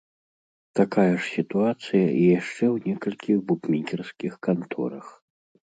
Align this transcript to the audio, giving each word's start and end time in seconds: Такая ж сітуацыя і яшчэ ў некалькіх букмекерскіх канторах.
Такая 0.79 1.09
ж 1.09 1.19
сітуацыя 1.35 2.07
і 2.23 2.25
яшчэ 2.39 2.65
ў 2.75 2.85
некалькіх 2.87 3.37
букмекерскіх 3.53 4.33
канторах. 4.49 5.07